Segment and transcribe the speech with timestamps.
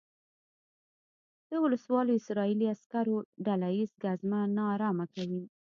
[1.49, 5.43] د وسلوالو اسرائیلي عسکرو ډله ییزه ګزمه نا ارامه کوي.